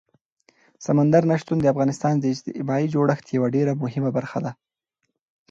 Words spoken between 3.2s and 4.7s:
یوه ډېره مهمه برخه ده.